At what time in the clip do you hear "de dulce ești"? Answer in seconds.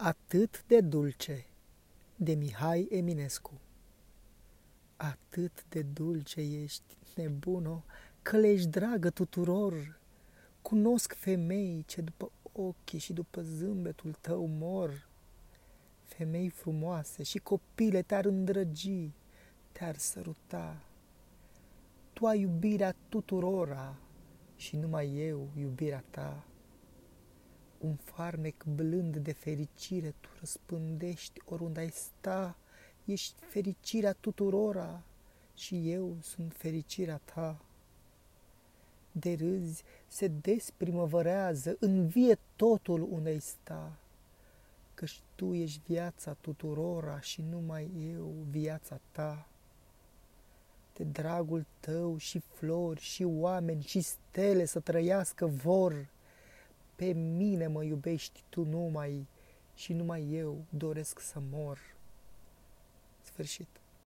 5.68-6.96